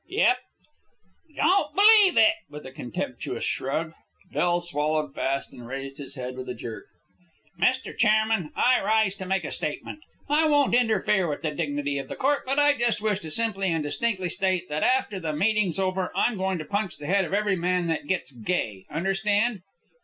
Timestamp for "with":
2.49-2.65, 6.35-6.49, 11.27-11.43